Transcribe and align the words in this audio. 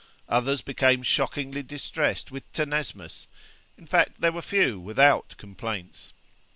Others 0.29 0.63
became 0.63 1.03
shockingly 1.03 1.61
distressed 1.61 2.31
with 2.31 2.51
tenesmus; 2.53 3.27
in 3.77 3.85
fact, 3.85 4.19
there 4.19 4.31
were 4.31 4.41
few 4.41 4.79
without 4.79 5.35
complaints. 5.37 6.11